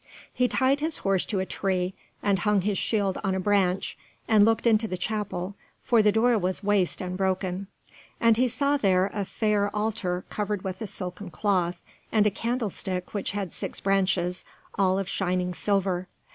He 0.33 0.47
tied 0.47 0.79
his 0.79 0.97
horse 0.97 1.27
to 1.27 1.39
a 1.39 1.45
tree, 1.45 1.93
and 2.23 2.39
hung 2.39 2.61
his 2.61 2.79
shield 2.79 3.19
on 3.23 3.35
a 3.35 3.39
branch, 3.39 3.95
and 4.27 4.43
looked 4.43 4.65
into 4.65 4.87
the 4.87 4.97
chapel, 4.97 5.53
for 5.83 6.01
the 6.01 6.11
door 6.11 6.39
was 6.39 6.63
waste 6.63 7.01
and 7.01 7.15
broken. 7.15 7.67
And 8.19 8.35
he 8.35 8.47
saw 8.47 8.77
there 8.77 9.11
a 9.13 9.25
fair 9.25 9.69
altar 9.75 10.25
covered 10.31 10.63
with 10.63 10.81
a 10.81 10.87
silken 10.87 11.29
cloth, 11.29 11.79
and 12.11 12.25
a 12.25 12.31
candlestick 12.31 13.13
which 13.13 13.33
had 13.33 13.53
six 13.53 13.79
branches, 13.79 14.43
all 14.73 14.97
of 14.97 15.07
shining 15.07 15.53
silver. 15.53 16.07